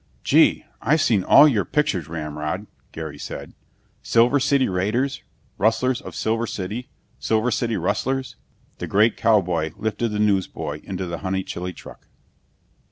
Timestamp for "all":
1.23-1.47